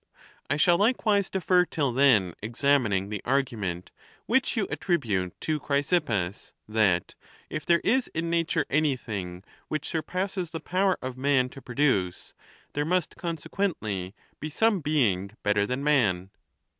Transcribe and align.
I 0.49 0.57
shall 0.57 0.79
likewise 0.79 1.29
defer 1.29 1.63
till 1.63 1.93
then 1.93 2.33
examining 2.41 3.09
the 3.09 3.21
argument 3.23 3.91
which 4.25 4.57
you 4.57 4.65
attribute 4.71 5.39
to 5.41 5.59
Chrysippus, 5.59 6.53
that" 6.67 7.13
if 7.51 7.67
there 7.67 7.81
is 7.83 8.07
in 8.07 8.27
nature 8.27 8.65
anything 8.67 9.43
which 9.67 9.87
surpasses 9.89 10.49
the 10.49 10.59
power 10.59 10.97
of 11.03 11.19
man 11.19 11.49
*to 11.49 11.61
produce, 11.61 12.33
there 12.73 12.83
must 12.83 13.15
consequently 13.15 14.15
be 14.39 14.49
some 14.49 14.79
being 14.79 15.37
better 15.43 15.67
than 15.67 15.83
man." 15.83 16.31